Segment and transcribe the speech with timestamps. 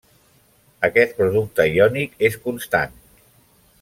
[0.87, 2.97] Aquest producte iònic és constant.